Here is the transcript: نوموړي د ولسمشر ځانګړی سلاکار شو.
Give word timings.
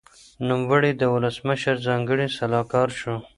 نوموړي 0.47 0.91
د 0.97 1.01
ولسمشر 1.13 1.75
ځانګړی 1.87 2.27
سلاکار 2.37 2.89
شو. 2.99 3.15